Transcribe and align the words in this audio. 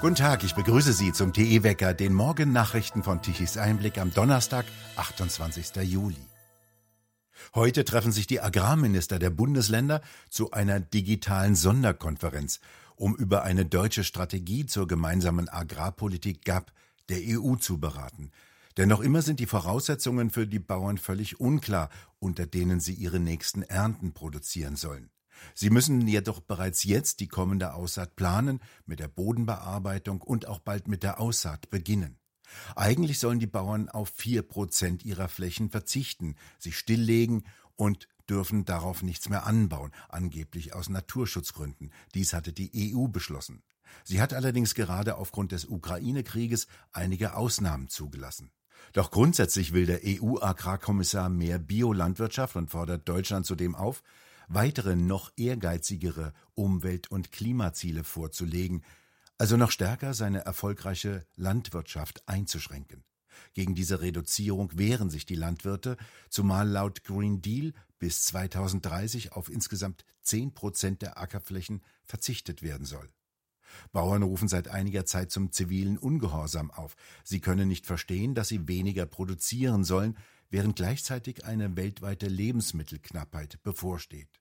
Guten 0.00 0.14
Tag, 0.14 0.44
ich 0.44 0.54
begrüße 0.54 0.92
Sie 0.92 1.12
zum 1.12 1.32
TE-Wecker, 1.32 1.92
den 1.92 2.14
Morgennachrichten 2.14 3.02
von 3.02 3.20
Tichys 3.20 3.56
Einblick 3.56 3.98
am 3.98 4.14
Donnerstag, 4.14 4.64
28. 4.94 5.74
Juli. 5.82 6.24
Heute 7.52 7.84
treffen 7.84 8.12
sich 8.12 8.28
die 8.28 8.40
Agrarminister 8.40 9.18
der 9.18 9.30
Bundesländer 9.30 10.00
zu 10.30 10.52
einer 10.52 10.78
digitalen 10.78 11.56
Sonderkonferenz, 11.56 12.60
um 12.94 13.16
über 13.16 13.42
eine 13.42 13.66
deutsche 13.66 14.04
Strategie 14.04 14.66
zur 14.66 14.86
gemeinsamen 14.86 15.48
Agrarpolitik 15.48 16.44
GAP 16.44 16.70
der 17.08 17.18
EU 17.20 17.56
zu 17.56 17.80
beraten. 17.80 18.30
Denn 18.76 18.88
noch 18.88 19.00
immer 19.00 19.22
sind 19.22 19.40
die 19.40 19.46
Voraussetzungen 19.46 20.30
für 20.30 20.46
die 20.46 20.60
Bauern 20.60 20.98
völlig 20.98 21.40
unklar, 21.40 21.90
unter 22.20 22.46
denen 22.46 22.78
sie 22.78 22.94
ihre 22.94 23.18
nächsten 23.18 23.62
Ernten 23.62 24.12
produzieren 24.12 24.76
sollen. 24.76 25.10
Sie 25.54 25.70
müssen 25.70 26.06
jedoch 26.06 26.40
bereits 26.40 26.84
jetzt 26.84 27.20
die 27.20 27.28
kommende 27.28 27.74
Aussaat 27.74 28.16
planen, 28.16 28.60
mit 28.86 29.00
der 29.00 29.08
Bodenbearbeitung 29.08 30.20
und 30.20 30.46
auch 30.46 30.60
bald 30.60 30.88
mit 30.88 31.02
der 31.02 31.20
Aussaat 31.20 31.70
beginnen. 31.70 32.18
Eigentlich 32.76 33.18
sollen 33.18 33.40
die 33.40 33.46
Bauern 33.46 33.88
auf 33.88 34.10
vier 34.10 34.42
Prozent 34.42 35.04
ihrer 35.04 35.28
Flächen 35.28 35.70
verzichten, 35.70 36.36
sich 36.58 36.78
stilllegen 36.78 37.44
und 37.76 38.08
dürfen 38.28 38.64
darauf 38.64 39.02
nichts 39.02 39.28
mehr 39.28 39.46
anbauen, 39.46 39.92
angeblich 40.08 40.74
aus 40.74 40.88
Naturschutzgründen. 40.88 41.92
Dies 42.14 42.32
hatte 42.32 42.52
die 42.52 42.94
EU 42.94 43.08
beschlossen. 43.08 43.62
Sie 44.04 44.20
hat 44.20 44.34
allerdings 44.34 44.74
gerade 44.74 45.16
aufgrund 45.16 45.52
des 45.52 45.64
Ukraine-Krieges 45.64 46.66
einige 46.92 47.34
Ausnahmen 47.34 47.88
zugelassen. 47.88 48.50
Doch 48.92 49.10
grundsätzlich 49.10 49.72
will 49.72 49.86
der 49.86 50.00
EU-Agrarkommissar 50.04 51.28
mehr 51.28 51.58
Biolandwirtschaft 51.58 52.56
und 52.56 52.70
fordert 52.70 53.08
Deutschland 53.08 53.44
zudem 53.46 53.74
auf, 53.74 54.02
weitere 54.48 54.96
noch 54.96 55.32
ehrgeizigere 55.36 56.32
Umwelt- 56.54 57.10
und 57.10 57.32
Klimaziele 57.32 58.04
vorzulegen, 58.04 58.82
also 59.36 59.56
noch 59.56 59.70
stärker 59.70 60.14
seine 60.14 60.44
erfolgreiche 60.44 61.26
Landwirtschaft 61.36 62.22
einzuschränken. 62.26 63.04
Gegen 63.54 63.74
diese 63.74 64.00
Reduzierung 64.00 64.76
wehren 64.76 65.10
sich 65.10 65.26
die 65.26 65.36
Landwirte, 65.36 65.96
zumal 66.28 66.68
laut 66.68 67.04
Green 67.04 67.40
Deal 67.40 67.72
bis 67.98 68.24
2030 68.24 69.32
auf 69.32 69.50
insgesamt 69.50 70.04
10 70.22 70.54
Prozent 70.54 71.02
der 71.02 71.18
Ackerflächen 71.18 71.82
verzichtet 72.04 72.62
werden 72.62 72.84
soll. 72.84 73.08
Bauern 73.92 74.22
rufen 74.22 74.48
seit 74.48 74.68
einiger 74.68 75.04
Zeit 75.04 75.30
zum 75.30 75.52
zivilen 75.52 75.98
Ungehorsam 75.98 76.70
auf. 76.70 76.96
Sie 77.22 77.40
können 77.40 77.68
nicht 77.68 77.86
verstehen, 77.86 78.34
dass 78.34 78.48
sie 78.48 78.66
weniger 78.66 79.06
produzieren 79.06 79.84
sollen, 79.84 80.16
während 80.50 80.76
gleichzeitig 80.76 81.44
eine 81.44 81.76
weltweite 81.76 82.26
Lebensmittelknappheit 82.26 83.62
bevorsteht. 83.62 84.40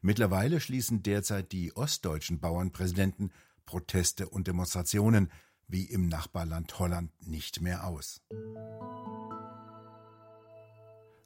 Mittlerweile 0.00 0.60
schließen 0.60 1.02
derzeit 1.02 1.52
die 1.52 1.76
ostdeutschen 1.76 2.40
Bauernpräsidenten 2.40 3.32
Proteste 3.66 4.28
und 4.28 4.48
Demonstrationen 4.48 5.30
wie 5.68 5.84
im 5.84 6.08
Nachbarland 6.08 6.78
Holland 6.78 7.10
nicht 7.26 7.60
mehr 7.60 7.86
aus. 7.86 8.20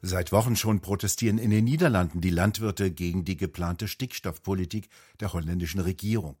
Seit 0.01 0.31
Wochen 0.31 0.55
schon 0.55 0.79
protestieren 0.79 1.39
in 1.39 1.49
den 1.49 1.65
Niederlanden 1.65 2.21
die 2.21 2.29
Landwirte 2.29 2.91
gegen 2.91 3.25
die 3.25 3.35
geplante 3.35 3.87
Stickstoffpolitik 3.87 4.89
der 5.19 5.33
holländischen 5.33 5.81
Regierung. 5.81 6.37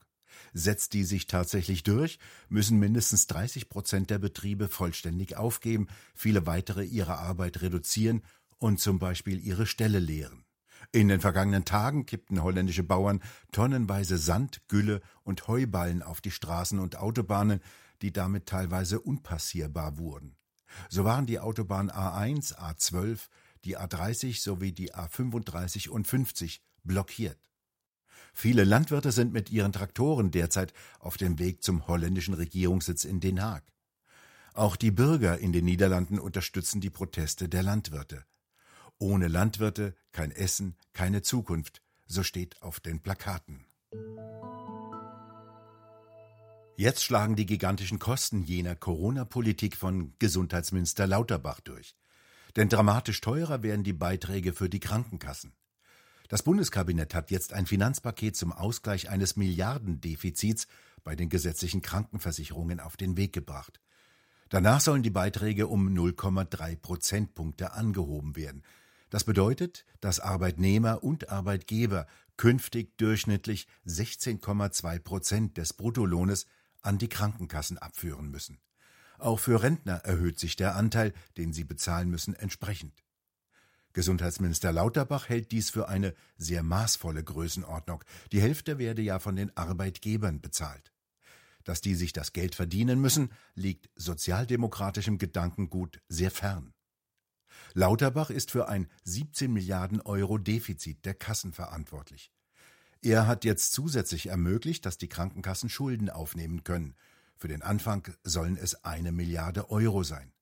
Setzt 0.53 0.93
die 0.93 1.03
sich 1.03 1.27
tatsächlich 1.27 1.83
durch, 1.83 2.19
müssen 2.49 2.79
mindestens 2.79 3.27
30 3.27 3.69
Prozent 3.69 4.09
der 4.09 4.19
Betriebe 4.19 4.67
vollständig 4.67 5.37
aufgeben, 5.37 5.87
viele 6.15 6.45
weitere 6.45 6.83
ihre 6.83 7.17
Arbeit 7.17 7.61
reduzieren 7.61 8.23
und 8.57 8.79
zum 8.79 8.99
Beispiel 8.99 9.39
ihre 9.39 9.65
Ställe 9.65 9.99
leeren. 9.99 10.43
In 10.91 11.07
den 11.07 11.21
vergangenen 11.21 11.65
Tagen 11.65 12.05
kippten 12.05 12.41
holländische 12.43 12.83
Bauern 12.83 13.21
tonnenweise 13.51 14.17
Sand, 14.17 14.61
Gülle 14.67 15.01
und 15.23 15.47
Heuballen 15.47 16.01
auf 16.01 16.21
die 16.21 16.31
Straßen 16.31 16.79
und 16.79 16.97
Autobahnen, 16.97 17.61
die 18.01 18.13
damit 18.13 18.45
teilweise 18.45 18.99
unpassierbar 18.99 19.97
wurden. 19.97 20.35
So 20.89 21.03
waren 21.03 21.25
die 21.25 21.39
Autobahn 21.39 21.89
A1, 21.89 22.55
A12, 22.55 23.27
die 23.65 23.77
A30 23.77 24.41
sowie 24.41 24.71
die 24.71 24.93
A35 24.93 25.89
und 25.89 26.07
50 26.07 26.61
blockiert. 26.83 27.37
Viele 28.39 28.65
Landwirte 28.65 29.11
sind 29.11 29.33
mit 29.33 29.49
ihren 29.49 29.73
Traktoren 29.73 30.29
derzeit 30.29 30.71
auf 30.99 31.17
dem 31.17 31.39
Weg 31.39 31.63
zum 31.63 31.87
holländischen 31.87 32.35
Regierungssitz 32.35 33.03
in 33.03 33.19
Den 33.19 33.41
Haag. 33.41 33.63
Auch 34.53 34.75
die 34.75 34.91
Bürger 34.91 35.39
in 35.39 35.53
den 35.53 35.65
Niederlanden 35.65 36.19
unterstützen 36.19 36.79
die 36.79 36.91
Proteste 36.91 37.49
der 37.49 37.63
Landwirte. 37.63 38.25
Ohne 38.99 39.27
Landwirte 39.27 39.95
kein 40.11 40.29
Essen, 40.29 40.75
keine 40.93 41.23
Zukunft, 41.23 41.81
so 42.05 42.21
steht 42.21 42.61
auf 42.61 42.79
den 42.79 42.99
Plakaten. 42.99 43.65
Jetzt 46.75 47.03
schlagen 47.03 47.35
die 47.35 47.47
gigantischen 47.47 47.97
Kosten 47.97 48.43
jener 48.43 48.75
Corona-Politik 48.75 49.75
von 49.75 50.13
Gesundheitsminister 50.19 51.07
Lauterbach 51.07 51.59
durch. 51.59 51.95
Denn 52.55 52.69
dramatisch 52.69 53.19
teurer 53.19 53.63
werden 53.63 53.83
die 53.83 53.93
Beiträge 53.93 54.53
für 54.53 54.69
die 54.69 54.79
Krankenkassen. 54.79 55.55
Das 56.27 56.43
Bundeskabinett 56.43 57.13
hat 57.13 57.31
jetzt 57.31 57.53
ein 57.53 57.65
Finanzpaket 57.65 58.35
zum 58.35 58.51
Ausgleich 58.51 59.09
eines 59.09 59.37
Milliardendefizits 59.37 60.67
bei 61.03 61.15
den 61.15 61.29
gesetzlichen 61.29 61.81
Krankenversicherungen 61.81 62.81
auf 62.81 62.97
den 62.97 63.15
Weg 63.15 63.31
gebracht. 63.31 63.79
Danach 64.49 64.81
sollen 64.81 65.03
die 65.03 65.09
Beiträge 65.09 65.67
um 65.67 65.87
0,3 65.87 66.75
Prozentpunkte 66.77 67.73
angehoben 67.73 68.35
werden. 68.35 68.63
Das 69.09 69.23
bedeutet, 69.23 69.85
dass 70.01 70.19
Arbeitnehmer 70.19 71.01
und 71.01 71.29
Arbeitgeber 71.29 72.07
künftig 72.35 72.97
durchschnittlich 72.97 73.67
16,2 73.85 74.99
Prozent 74.99 75.57
des 75.57 75.73
Bruttolohnes 75.73 76.45
an 76.81 76.97
die 76.97 77.09
Krankenkassen 77.09 77.77
abführen 77.77 78.29
müssen. 78.29 78.59
Auch 79.17 79.39
für 79.39 79.63
Rentner 79.63 79.95
erhöht 80.03 80.39
sich 80.39 80.57
der 80.57 80.75
Anteil, 80.75 81.13
den 81.37 81.53
sie 81.53 81.63
bezahlen 81.63 82.09
müssen, 82.09 82.35
entsprechend. 82.35 83.03
Gesundheitsminister 83.97 84.71
Lauterbach 84.71 85.27
hält 85.27 85.51
dies 85.51 85.71
für 85.71 85.87
eine 85.89 86.13
sehr 86.37 86.61
maßvolle 86.61 87.23
Größenordnung. 87.23 88.03
Die 88.31 88.39
Hälfte 88.39 88.77
werde 88.77 89.01
ja 89.01 89.17
von 89.17 89.35
den 89.35 89.57
Arbeitgebern 89.57 90.39
bezahlt. 90.39 90.93
Dass 91.63 91.81
die 91.81 91.95
sich 91.95 92.13
das 92.13 92.31
Geld 92.31 92.53
verdienen 92.53 93.01
müssen, 93.01 93.31
liegt 93.55 93.89
sozialdemokratischem 93.95 95.17
Gedankengut 95.17 95.99
sehr 96.09 96.29
fern. 96.29 96.75
Lauterbach 97.73 98.29
ist 98.29 98.51
für 98.51 98.69
ein 98.69 98.87
17 99.05 99.51
Milliarden 99.51 99.99
Euro 100.01 100.37
Defizit 100.37 101.03
der 101.03 101.15
Kassen 101.15 101.51
verantwortlich. 101.51 102.31
Er 103.01 103.25
hat 103.25 103.45
jetzt 103.45 103.73
zusätzlich 103.73 104.27
ermöglicht, 104.27 104.85
dass 104.85 104.99
die 104.99 105.09
Krankenkassen 105.09 105.69
Schulden 105.69 106.11
aufnehmen 106.11 106.63
können. 106.63 106.93
Für 107.35 107.47
den 107.47 107.63
Anfang 107.63 108.07
sollen 108.23 108.57
es 108.57 108.83
eine 108.83 109.11
Milliarde 109.11 109.71
Euro 109.71 110.03
sein. 110.03 110.33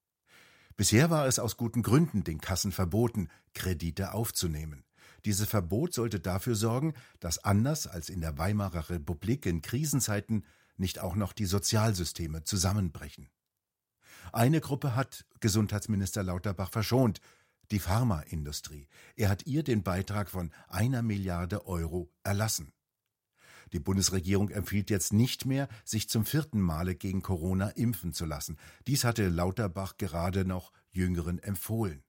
Bisher 0.77 1.09
war 1.09 1.25
es 1.25 1.39
aus 1.39 1.55
guten 1.55 1.83
Gründen 1.83 2.23
den 2.23 2.41
Kassen 2.41 2.71
verboten, 2.71 3.29
Kredite 3.53 4.13
aufzunehmen. 4.13 4.83
Dieses 5.23 5.47
Verbot 5.47 5.93
sollte 5.93 6.19
dafür 6.19 6.55
sorgen, 6.55 6.93
dass 7.19 7.43
anders 7.43 7.87
als 7.87 8.09
in 8.09 8.21
der 8.21 8.37
Weimarer 8.37 8.89
Republik 8.89 9.45
in 9.45 9.61
Krisenzeiten 9.61 10.45
nicht 10.77 10.99
auch 10.99 11.15
noch 11.15 11.31
die 11.31 11.45
Sozialsysteme 11.45 12.43
zusammenbrechen. 12.43 13.29
Eine 14.33 14.59
Gruppe 14.59 14.95
hat 14.95 15.25
Gesundheitsminister 15.39 16.23
Lauterbach 16.23 16.69
verschont, 16.69 17.21
die 17.71 17.79
Pharmaindustrie. 17.79 18.87
Er 19.15 19.29
hat 19.29 19.47
ihr 19.47 19.63
den 19.63 19.81
Beitrag 19.81 20.29
von 20.29 20.51
einer 20.67 21.01
Milliarde 21.01 21.65
Euro 21.65 22.11
erlassen. 22.23 22.74
Die 23.73 23.79
Bundesregierung 23.79 24.49
empfiehlt 24.49 24.89
jetzt 24.89 25.13
nicht 25.13 25.45
mehr, 25.45 25.67
sich 25.83 26.09
zum 26.09 26.25
vierten 26.25 26.61
Male 26.61 26.95
gegen 26.95 27.21
Corona 27.21 27.69
impfen 27.69 28.13
zu 28.13 28.25
lassen. 28.25 28.57
Dies 28.87 29.03
hatte 29.03 29.27
Lauterbach 29.27 29.97
gerade 29.97 30.45
noch 30.45 30.71
Jüngeren 30.91 31.39
empfohlen. 31.39 32.03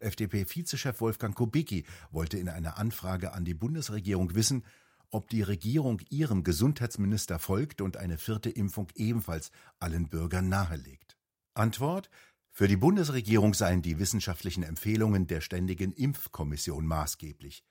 FDP-Vizechef 0.00 1.00
Wolfgang 1.00 1.34
Kubicki 1.34 1.84
wollte 2.10 2.38
in 2.38 2.48
einer 2.48 2.78
Anfrage 2.78 3.32
an 3.32 3.44
die 3.44 3.54
Bundesregierung 3.54 4.34
wissen, 4.34 4.64
ob 5.10 5.28
die 5.28 5.42
Regierung 5.42 6.00
ihrem 6.10 6.44
Gesundheitsminister 6.44 7.38
folgt 7.38 7.80
und 7.80 7.96
eine 7.96 8.16
vierte 8.16 8.50
Impfung 8.50 8.88
ebenfalls 8.94 9.50
allen 9.78 10.08
Bürgern 10.08 10.48
nahelegt. 10.48 11.16
Antwort 11.54 12.10
Für 12.52 12.68
die 12.68 12.76
Bundesregierung 12.76 13.54
seien 13.54 13.82
die 13.82 13.98
wissenschaftlichen 13.98 14.62
Empfehlungen 14.62 15.26
der 15.26 15.40
Ständigen 15.40 15.92
Impfkommission 15.92 16.86
maßgeblich. 16.86 17.64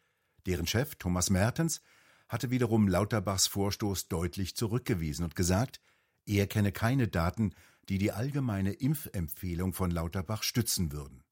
Deren 0.46 0.68
Chef 0.68 0.96
Thomas 0.96 1.30
Mertens 1.30 1.82
hatte 2.30 2.52
wiederum 2.52 2.88
Lauterbachs 2.88 3.48
Vorstoß 3.48 4.08
deutlich 4.08 4.56
zurückgewiesen 4.56 5.26
und 5.26 5.36
gesagt, 5.36 5.82
er 6.26 6.48
kenne 6.48 6.72
keine 6.72 7.08
Daten, 7.08 7.54
die 7.90 7.98
die 7.98 8.12
allgemeine 8.12 8.72
Impfempfehlung 8.72 9.74
von 9.74 9.90
Lauterbach 9.90 10.44
stützen 10.44 10.92
würden. 10.92 11.24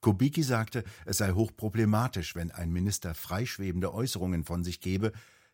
Kubicki 0.00 0.42
sagte, 0.42 0.84
es 1.06 1.18
sei 1.18 1.32
hochproblematisch, 1.32 2.34
wenn 2.34 2.50
ein 2.50 2.72
Minister 2.72 3.14
freischwebende 3.14 3.94
Äußerungen 3.94 4.44
von 4.44 4.64
sich 4.64 4.80
gebe, 4.80 5.12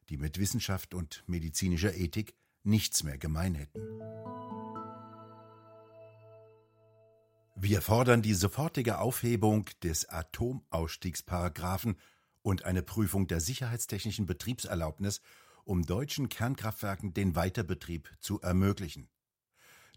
die 0.09 0.17
mit 0.17 0.39
Wissenschaft 0.39 0.95
und 0.95 1.23
medizinischer 1.27 1.95
Ethik 1.95 2.35
nichts 2.65 3.05
mehr 3.05 3.19
gemein 3.19 3.55
hätten. 3.55 3.81
Wir 7.57 7.83
fordern 7.83 8.23
die 8.23 8.33
sofortige 8.33 9.01
Aufhebung 9.01 9.67
des 9.83 10.09
Atomausstiegsparagraphen 10.09 11.97
und 12.43 12.65
eine 12.65 12.83
Prüfung 12.83 13.27
der 13.27 13.41
sicherheitstechnischen 13.41 14.27
Betriebserlaubnis, 14.27 15.21
um 15.65 15.85
deutschen 15.85 16.29
Kernkraftwerken 16.29 17.15
den 17.15 17.37
Weiterbetrieb 17.37 18.11
zu 18.21 18.41
ermöglichen. 18.41 19.09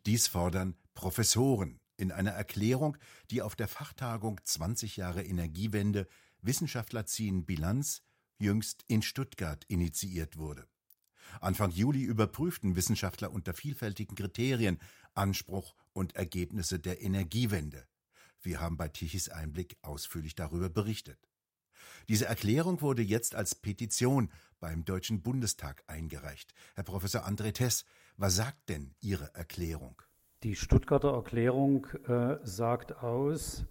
Dies 0.06 0.28
fordern 0.28 0.76
Professoren 0.94 1.80
in 1.98 2.12
einer 2.12 2.32
Erklärung, 2.32 2.98
die 3.32 3.42
auf 3.42 3.56
der 3.56 3.68
Fachtagung 3.68 4.40
20 4.44 4.98
Jahre 4.98 5.24
Energiewende 5.24 6.08
Wissenschaftler 6.42 7.06
ziehen 7.06 7.46
Bilanz 7.46 8.02
jüngst 8.38 8.84
in 8.88 9.02
Stuttgart 9.02 9.64
initiiert 9.68 10.38
wurde. 10.38 10.68
Anfang 11.40 11.72
Juli 11.72 12.04
überprüften 12.04 12.76
Wissenschaftler 12.76 13.32
unter 13.32 13.54
vielfältigen 13.54 14.16
Kriterien 14.16 14.80
Anspruch 15.14 15.76
und 15.94 16.16
Ergebnisse 16.16 16.80
der 16.80 17.02
Energiewende. 17.02 17.88
Wir 18.42 18.60
haben 18.60 18.78
bei 18.78 18.90
Tichys 18.90 19.30
Einblick 19.30 19.78
ausführlich 19.82 20.36
darüber 20.36 20.70
berichtet. 20.70 21.18
Diese 22.10 22.26
Erklärung 22.26 22.82
wurde 22.82 23.02
jetzt 23.02 23.36
als 23.36 23.56
Petition 23.56 24.30
beim 24.60 24.86
Deutschen 24.86 25.22
Bundestag 25.22 25.84
eingereicht. 25.88 26.54
Herr 26.76 26.84
Professor 26.84 27.28
André 27.28 27.54
Tess, 27.54 27.86
was 28.18 28.36
sagt 28.36 28.70
denn 28.70 28.96
Ihre 29.02 29.34
Erklärung? 29.34 30.02
Die 30.44 30.56
Stuttgarter 30.56 31.14
Erklärung 31.14 31.88
äh, 32.08 32.38
sagt 32.44 32.98
aus, 33.04 33.66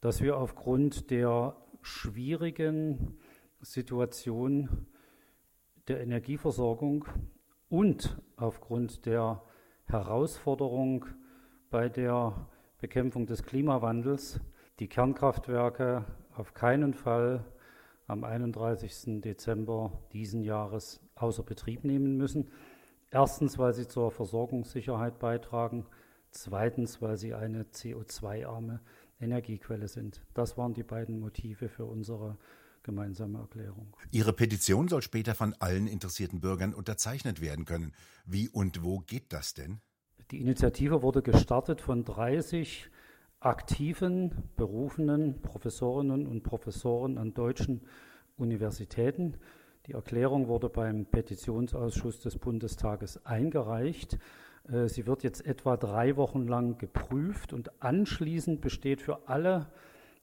dass 0.00 0.20
wir 0.20 0.36
aufgrund 0.36 1.10
der 1.10 1.56
schwierigen 1.82 3.18
Situation 3.60 4.86
der 5.88 6.00
Energieversorgung 6.00 7.06
und 7.68 8.20
aufgrund 8.36 9.06
der 9.06 9.42
Herausforderung 9.86 11.06
bei 11.70 11.88
der 11.88 12.48
Bekämpfung 12.78 13.26
des 13.26 13.42
Klimawandels 13.44 14.40
die 14.78 14.88
Kernkraftwerke 14.88 16.04
auf 16.34 16.54
keinen 16.54 16.92
Fall 16.92 17.44
am 18.06 18.24
31. 18.24 19.20
Dezember 19.20 19.92
diesen 20.12 20.42
Jahres 20.42 21.00
außer 21.14 21.42
Betrieb 21.42 21.84
nehmen 21.84 22.16
müssen. 22.16 22.50
Erstens, 23.10 23.58
weil 23.58 23.72
sie 23.72 23.88
zur 23.88 24.10
Versorgungssicherheit 24.10 25.18
beitragen. 25.18 25.86
Zweitens, 26.30 27.00
weil 27.00 27.16
sie 27.16 27.34
eine 27.34 27.64
CO2-arme 27.64 28.80
Energiequelle 29.20 29.88
sind. 29.88 30.22
Das 30.34 30.58
waren 30.58 30.74
die 30.74 30.82
beiden 30.82 31.18
Motive 31.18 31.68
für 31.68 31.86
unsere 31.86 32.36
gemeinsame 32.82 33.38
Erklärung. 33.38 33.96
Ihre 34.10 34.32
Petition 34.32 34.88
soll 34.88 35.02
später 35.02 35.34
von 35.34 35.54
allen 35.58 35.86
interessierten 35.86 36.40
Bürgern 36.40 36.74
unterzeichnet 36.74 37.40
werden 37.40 37.64
können. 37.64 37.92
Wie 38.24 38.48
und 38.48 38.84
wo 38.84 39.00
geht 39.00 39.32
das 39.32 39.54
denn? 39.54 39.80
Die 40.30 40.40
Initiative 40.40 41.02
wurde 41.02 41.22
gestartet 41.22 41.80
von 41.80 42.04
30 42.04 42.90
aktiven, 43.46 44.32
berufenen 44.56 45.40
Professorinnen 45.40 46.26
und 46.26 46.42
Professoren 46.42 47.16
an 47.16 47.32
deutschen 47.32 47.80
Universitäten. 48.36 49.34
Die 49.86 49.92
Erklärung 49.92 50.48
wurde 50.48 50.68
beim 50.68 51.06
Petitionsausschuss 51.06 52.18
des 52.18 52.38
Bundestages 52.38 53.24
eingereicht. 53.24 54.18
Äh, 54.68 54.88
sie 54.88 55.06
wird 55.06 55.22
jetzt 55.22 55.46
etwa 55.46 55.76
drei 55.76 56.16
Wochen 56.16 56.48
lang 56.48 56.78
geprüft 56.78 57.52
und 57.52 57.70
anschließend 57.80 58.60
besteht 58.60 59.00
für 59.00 59.28
alle 59.28 59.68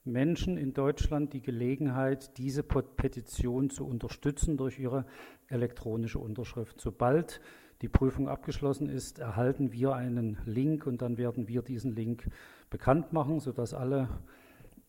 Menschen 0.03 0.57
in 0.57 0.73
Deutschland 0.73 1.31
die 1.31 1.41
Gelegenheit, 1.41 2.37
diese 2.37 2.61
Petition 2.61 3.69
zu 3.69 3.87
unterstützen 3.87 4.57
durch 4.57 4.79
ihre 4.79 5.05
elektronische 5.47 6.19
Unterschrift. 6.19 6.81
Sobald 6.81 7.39
die 7.81 7.87
Prüfung 7.87 8.27
abgeschlossen 8.27 8.89
ist, 8.89 9.19
erhalten 9.19 9.71
wir 9.71 9.93
einen 9.93 10.37
Link 10.45 10.87
und 10.87 11.01
dann 11.01 11.17
werden 11.17 11.47
wir 11.47 11.61
diesen 11.61 11.95
Link 11.95 12.29
bekannt 12.73 13.13
machen, 13.13 13.39
sodass 13.39 13.73
alle 13.73 14.09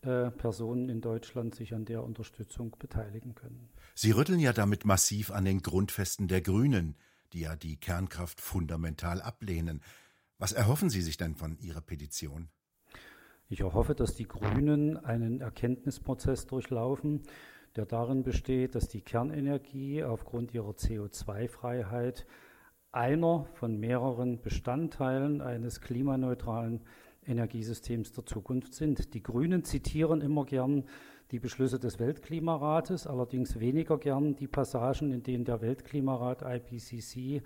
äh, 0.02 0.32
Personen 0.32 0.88
in 0.88 1.00
Deutschland 1.00 1.54
sich 1.54 1.72
an 1.72 1.84
der 1.84 2.02
Unterstützung 2.02 2.74
beteiligen 2.80 3.36
können. 3.36 3.68
Sie 3.94 4.10
rütteln 4.10 4.40
ja 4.40 4.52
damit 4.52 4.84
massiv 4.84 5.30
an 5.30 5.44
den 5.44 5.62
Grundfesten 5.62 6.26
der 6.26 6.40
Grünen 6.40 6.96
die 7.34 7.40
ja 7.40 7.56
die 7.56 7.76
Kernkraft 7.76 8.40
fundamental 8.40 9.20
ablehnen. 9.20 9.82
Was 10.38 10.52
erhoffen 10.52 10.88
Sie 10.88 11.02
sich 11.02 11.16
denn 11.16 11.34
von 11.34 11.58
Ihrer 11.58 11.80
Petition? 11.80 12.48
Ich 13.48 13.60
erhoffe, 13.60 13.94
dass 13.94 14.14
die 14.14 14.26
Grünen 14.26 14.96
einen 14.96 15.40
Erkenntnisprozess 15.40 16.46
durchlaufen, 16.46 17.22
der 17.76 17.86
darin 17.86 18.22
besteht, 18.22 18.74
dass 18.74 18.88
die 18.88 19.02
Kernenergie 19.02 20.04
aufgrund 20.04 20.54
ihrer 20.54 20.70
CO2-Freiheit 20.70 22.26
einer 22.92 23.46
von 23.54 23.78
mehreren 23.78 24.40
Bestandteilen 24.40 25.40
eines 25.40 25.80
klimaneutralen 25.80 26.82
Energiesystems 27.26 28.12
der 28.12 28.26
Zukunft 28.26 28.74
sind. 28.74 29.14
Die 29.14 29.22
Grünen 29.22 29.64
zitieren 29.64 30.20
immer 30.20 30.44
gern 30.44 30.84
die 31.30 31.38
Beschlüsse 31.38 31.78
des 31.78 31.98
Weltklimarates, 31.98 33.06
allerdings 33.06 33.58
weniger 33.58 33.98
gern 33.98 34.36
die 34.36 34.46
Passagen, 34.46 35.10
in 35.10 35.22
denen 35.22 35.44
der 35.44 35.60
Weltklimarat 35.60 36.42
IPCC 36.42 37.42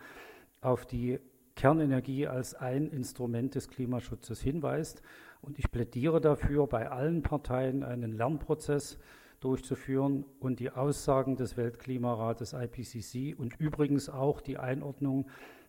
auf 0.60 0.86
die 0.86 1.20
Kernenergie 1.54 2.26
als 2.26 2.54
ein 2.54 2.88
Instrument 2.88 3.54
des 3.54 3.68
Klimaschutzes 3.68 4.40
hinweist. 4.40 5.02
Und 5.40 5.58
ich 5.58 5.70
plädiere 5.70 6.20
dafür, 6.20 6.66
bei 6.66 6.90
allen 6.90 7.22
Parteien 7.22 7.82
einen 7.82 8.12
Lernprozess 8.12 8.98
durchzuführen 9.40 10.24
und 10.40 10.58
die 10.60 10.70
Aussagen 10.70 11.36
des 11.36 11.56
Weltklimarates 11.56 12.52
IPCC 12.52 13.38
und 13.38 13.58
übrigens 13.60 14.08
auch 14.08 14.40
die 14.40 14.58
Einordnung 14.58 15.26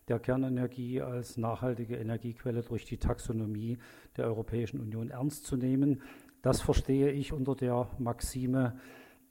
der 0.10 0.20
Kernenergie 0.20 1.02
als 1.02 1.38
nachhaltige 1.38 1.96
Energiequelle 1.96 2.64
durch 2.64 2.86
die 2.86 2.98
Taxonomie 2.98 3.78
der 4.18 4.26
Europäischen 4.26 4.80
Union 4.82 5.10
ernst 5.10 5.46
zu 5.46 5.56
nehmen. 5.56 6.02
Das 6.42 6.62
verstehe 6.62 7.12
ich 7.12 7.32
unter 7.32 7.56
der 7.56 7.88
Maxime 8.00 8.80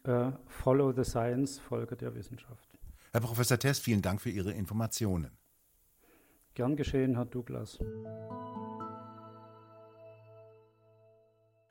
äh, 0.05 0.31
Follow 0.47 0.93
the 0.93 1.05
Science, 1.05 1.59
Folge 1.59 1.97
der 1.97 2.15
Wissenschaft. 2.15 2.69
Herr 3.13 3.21
Professor 3.21 3.59
Test, 3.59 3.83
vielen 3.83 4.03
Dank 4.03 4.21
für 4.21 4.31
Ihre 4.31 4.53
Informationen. 4.53 5.37
Gern 6.55 6.77
geschehen, 6.77 7.15
Herr 7.15 7.25
Douglas. 7.25 7.79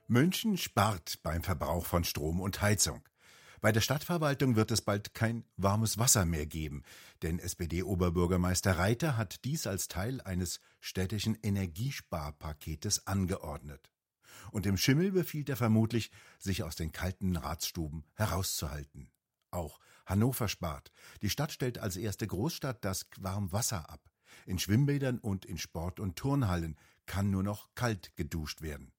München 0.07 0.57
spart 0.57 1.19
beim 1.21 1.43
Verbrauch 1.43 1.85
von 1.85 2.03
Strom 2.03 2.39
und 2.39 2.61
Heizung. 2.61 3.01
Bei 3.61 3.71
der 3.71 3.81
Stadtverwaltung 3.81 4.55
wird 4.55 4.71
es 4.71 4.81
bald 4.81 5.13
kein 5.13 5.43
warmes 5.57 5.97
Wasser 5.97 6.25
mehr 6.25 6.45
geben, 6.45 6.83
denn 7.23 7.39
SPD-Oberbürgermeister 7.39 8.77
Reiter 8.77 9.17
hat 9.17 9.43
dies 9.45 9.65
als 9.67 9.87
Teil 9.87 10.21
eines 10.21 10.59
städtischen 10.79 11.37
Energiesparpaketes 11.41 13.07
angeordnet 13.07 13.91
und 14.51 14.65
dem 14.65 14.77
Schimmel 14.77 15.11
befiehlt 15.11 15.49
er 15.49 15.57
vermutlich, 15.57 16.11
sich 16.39 16.63
aus 16.63 16.75
den 16.75 16.91
kalten 16.91 17.35
Ratsstuben 17.35 18.03
herauszuhalten. 18.15 19.11
Auch 19.51 19.79
Hannover 20.05 20.47
spart. 20.47 20.91
Die 21.21 21.29
Stadt 21.29 21.51
stellt 21.51 21.79
als 21.79 21.97
erste 21.97 22.27
Großstadt 22.27 22.83
das 22.85 23.07
Warmwasser 23.17 23.89
ab. 23.89 24.09
In 24.45 24.59
Schwimmbädern 24.59 25.19
und 25.19 25.45
in 25.45 25.57
Sport- 25.57 25.99
und 25.99 26.15
Turnhallen 26.15 26.77
kann 27.05 27.29
nur 27.29 27.43
noch 27.43 27.69
kalt 27.75 28.15
geduscht 28.15 28.61
werden. 28.61 28.91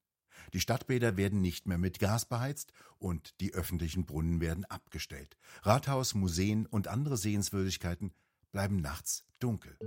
Die 0.53 0.59
Stadtbäder 0.59 1.17
werden 1.17 1.41
nicht 1.41 1.67
mehr 1.67 1.77
mit 1.77 1.99
Gas 1.99 2.25
beheizt 2.25 2.73
und 2.97 3.39
die 3.41 3.53
öffentlichen 3.53 4.05
Brunnen 4.05 4.41
werden 4.41 4.65
abgestellt. 4.65 5.37
Rathaus, 5.63 6.13
Museen 6.13 6.65
und 6.65 6.87
andere 6.87 7.17
Sehenswürdigkeiten 7.17 8.11
bleiben 8.51 8.77
nachts 8.77 9.25
dunkel. 9.39 9.77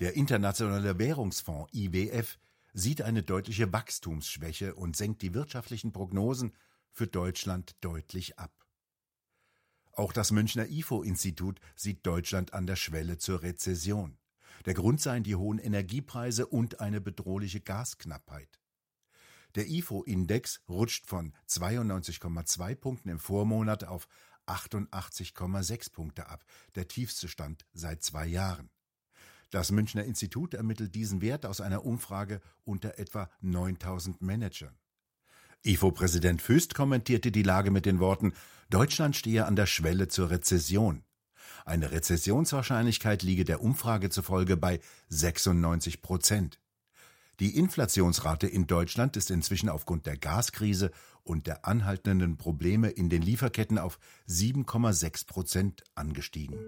Der 0.00 0.14
Internationale 0.14 0.98
Währungsfonds 0.98 1.72
IWF 1.74 2.38
sieht 2.72 3.02
eine 3.02 3.22
deutliche 3.22 3.72
Wachstumsschwäche 3.72 4.74
und 4.74 4.96
senkt 4.96 5.22
die 5.22 5.34
wirtschaftlichen 5.34 5.92
Prognosen 5.92 6.54
für 6.90 7.06
Deutschland 7.06 7.76
deutlich 7.80 8.38
ab. 8.38 8.52
Auch 9.92 10.12
das 10.12 10.30
Münchner 10.30 10.68
IFO-Institut 10.68 11.60
sieht 11.76 12.06
Deutschland 12.06 12.54
an 12.54 12.66
der 12.66 12.76
Schwelle 12.76 13.18
zur 13.18 13.42
Rezession. 13.42 14.16
Der 14.66 14.74
Grund 14.74 15.00
seien 15.00 15.22
die 15.22 15.36
hohen 15.36 15.58
Energiepreise 15.58 16.46
und 16.46 16.80
eine 16.80 17.00
bedrohliche 17.00 17.60
Gasknappheit. 17.60 18.60
Der 19.54 19.68
IFO-Index 19.68 20.62
rutscht 20.68 21.06
von 21.06 21.32
92,2 21.48 22.74
Punkten 22.76 23.08
im 23.08 23.18
Vormonat 23.18 23.84
auf 23.84 24.06
88,6 24.46 25.92
Punkte 25.92 26.28
ab, 26.28 26.44
der 26.74 26.88
tiefste 26.88 27.28
Stand 27.28 27.66
seit 27.72 28.02
zwei 28.02 28.26
Jahren. 28.26 28.70
Das 29.50 29.72
Münchner 29.72 30.04
Institut 30.04 30.54
ermittelt 30.54 30.94
diesen 30.94 31.20
Wert 31.20 31.44
aus 31.44 31.60
einer 31.60 31.84
Umfrage 31.84 32.40
unter 32.64 32.98
etwa 32.98 33.28
9000 33.40 34.22
Managern. 34.22 34.78
IFO-Präsident 35.64 36.40
Füst 36.40 36.74
kommentierte 36.74 37.32
die 37.32 37.42
Lage 37.42 37.70
mit 37.70 37.84
den 37.84 37.98
Worten, 37.98 38.32
Deutschland 38.70 39.16
stehe 39.16 39.46
an 39.46 39.56
der 39.56 39.66
Schwelle 39.66 40.08
zur 40.08 40.30
Rezession. 40.30 41.04
Eine 41.64 41.90
Rezessionswahrscheinlichkeit 41.90 43.22
liege 43.22 43.44
der 43.44 43.62
Umfrage 43.62 44.10
zufolge 44.10 44.56
bei 44.56 44.80
96 45.08 46.02
Prozent. 46.02 46.60
Die 47.40 47.56
Inflationsrate 47.56 48.46
in 48.46 48.66
Deutschland 48.66 49.16
ist 49.16 49.30
inzwischen 49.30 49.70
aufgrund 49.70 50.06
der 50.06 50.18
Gaskrise 50.18 50.90
und 51.22 51.46
der 51.46 51.64
anhaltenden 51.64 52.36
Probleme 52.36 52.90
in 52.90 53.08
den 53.08 53.22
Lieferketten 53.22 53.78
auf 53.78 53.98
7,6 54.28 55.26
Prozent 55.26 55.84
angestiegen. 55.94 56.58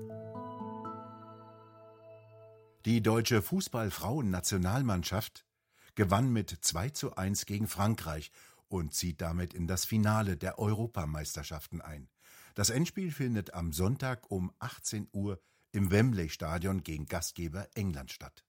Die 2.84 3.02
deutsche 3.02 3.42
Fußballfrauen-Nationalmannschaft 3.42 5.44
gewann 5.94 6.32
mit 6.32 6.50
2 6.50 6.90
zu 6.90 7.16
1 7.16 7.46
gegen 7.46 7.68
Frankreich 7.68 8.32
und 8.68 8.94
zieht 8.94 9.20
damit 9.20 9.54
in 9.54 9.66
das 9.66 9.84
Finale 9.84 10.36
der 10.36 10.58
Europameisterschaften 10.58 11.82
ein. 11.82 12.08
Das 12.54 12.68
Endspiel 12.68 13.10
findet 13.10 13.54
am 13.54 13.72
Sonntag 13.72 14.30
um 14.30 14.52
18 14.58 15.08
Uhr 15.12 15.40
im 15.72 15.90
Wembley 15.90 16.28
Stadion 16.28 16.82
gegen 16.82 17.06
Gastgeber 17.06 17.66
England 17.74 18.12
statt. 18.12 18.44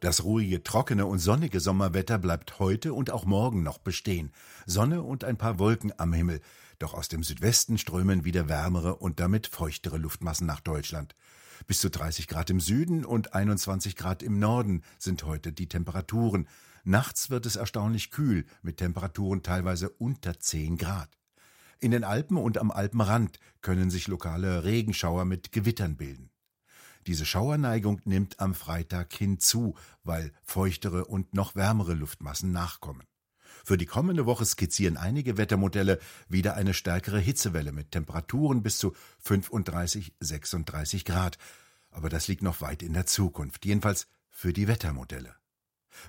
Das 0.00 0.24
ruhige, 0.24 0.64
trockene 0.64 1.06
und 1.06 1.20
sonnige 1.20 1.60
Sommerwetter 1.60 2.18
bleibt 2.18 2.58
heute 2.58 2.94
und 2.94 3.12
auch 3.12 3.24
morgen 3.24 3.62
noch 3.62 3.78
bestehen. 3.78 4.32
Sonne 4.66 5.02
und 5.02 5.22
ein 5.22 5.38
paar 5.38 5.60
Wolken 5.60 5.92
am 5.98 6.12
Himmel. 6.12 6.40
Doch 6.80 6.94
aus 6.94 7.06
dem 7.06 7.22
Südwesten 7.22 7.78
strömen 7.78 8.24
wieder 8.24 8.48
wärmere 8.48 8.96
und 8.96 9.20
damit 9.20 9.46
feuchtere 9.46 9.98
Luftmassen 9.98 10.48
nach 10.48 10.60
Deutschland. 10.60 11.14
Bis 11.66 11.80
zu 11.80 11.90
30 11.90 12.28
Grad 12.28 12.50
im 12.50 12.60
Süden 12.60 13.04
und 13.04 13.34
21 13.34 13.96
Grad 13.96 14.22
im 14.22 14.38
Norden 14.38 14.82
sind 14.98 15.24
heute 15.24 15.52
die 15.52 15.68
Temperaturen. 15.68 16.48
Nachts 16.84 17.30
wird 17.30 17.46
es 17.46 17.56
erstaunlich 17.56 18.10
kühl, 18.10 18.44
mit 18.62 18.78
Temperaturen 18.78 19.42
teilweise 19.42 19.88
unter 19.90 20.38
10 20.38 20.76
Grad. 20.76 21.18
In 21.78 21.90
den 21.90 22.04
Alpen 22.04 22.36
und 22.36 22.58
am 22.58 22.70
Alpenrand 22.70 23.38
können 23.60 23.90
sich 23.90 24.08
lokale 24.08 24.64
Regenschauer 24.64 25.24
mit 25.24 25.52
Gewittern 25.52 25.96
bilden. 25.96 26.30
Diese 27.06 27.26
Schauerneigung 27.26 28.00
nimmt 28.04 28.38
am 28.38 28.54
Freitag 28.54 29.12
hinzu, 29.12 29.74
weil 30.04 30.32
feuchtere 30.42 31.04
und 31.04 31.34
noch 31.34 31.56
wärmere 31.56 31.94
Luftmassen 31.94 32.52
nachkommen. 32.52 33.06
Für 33.64 33.76
die 33.76 33.86
kommende 33.86 34.26
Woche 34.26 34.44
skizzieren 34.44 34.96
einige 34.96 35.36
Wettermodelle 35.36 35.98
wieder 36.28 36.54
eine 36.54 36.74
stärkere 36.74 37.18
Hitzewelle 37.18 37.72
mit 37.72 37.92
Temperaturen 37.92 38.62
bis 38.62 38.78
zu 38.78 38.92
35, 39.20 40.14
36 40.20 41.04
Grad. 41.04 41.38
Aber 41.90 42.08
das 42.08 42.28
liegt 42.28 42.42
noch 42.42 42.60
weit 42.60 42.82
in 42.82 42.94
der 42.94 43.06
Zukunft, 43.06 43.64
jedenfalls 43.64 44.08
für 44.30 44.52
die 44.52 44.66
Wettermodelle. 44.66 45.34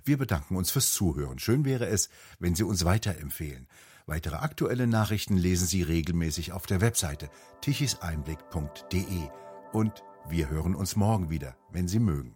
Wir 0.03 0.17
bedanken 0.17 0.55
uns 0.55 0.71
fürs 0.71 0.93
Zuhören. 0.93 1.39
Schön 1.39 1.65
wäre 1.65 1.87
es, 1.87 2.09
wenn 2.39 2.55
Sie 2.55 2.63
uns 2.63 2.85
weiterempfehlen. 2.85 3.67
Weitere 4.05 4.35
aktuelle 4.35 4.87
Nachrichten 4.87 5.37
lesen 5.37 5.67
Sie 5.67 5.83
regelmäßig 5.83 6.51
auf 6.51 6.65
der 6.65 6.81
Webseite 6.81 7.29
tichiseinblick.de 7.61 9.29
und 9.71 10.03
wir 10.27 10.49
hören 10.49 10.75
uns 10.75 10.95
morgen 10.95 11.29
wieder, 11.29 11.55
wenn 11.71 11.87
Sie 11.87 11.99
mögen. 11.99 12.35